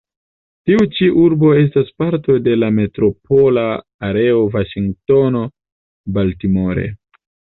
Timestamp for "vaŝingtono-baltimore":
4.55-6.87